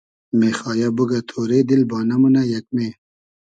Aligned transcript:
مېخایۂ 0.39 0.89
بوگۂ 0.95 1.19
تۉرې 1.29 1.59
دیل 1.69 1.81
بانۂ 1.89 2.15
مونۂ 2.21 2.43
یئگمې 2.51 2.89